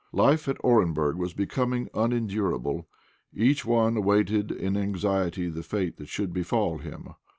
Life 0.13 0.47
at 0.47 0.57
Orenburg 0.63 1.17
was 1.17 1.35
becoming 1.35 1.87
unendurable; 1.93 2.87
each 3.35 3.65
one 3.67 3.97
awaited 3.97 4.51
in 4.51 4.75
anxiety 4.75 5.47
the 5.47 5.61
fate 5.61 5.97
that 5.97 6.09
should 6.09 6.33
befall 6.33 6.79
him. 6.79 7.09